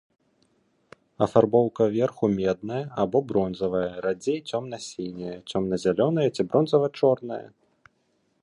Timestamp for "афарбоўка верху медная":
1.25-2.81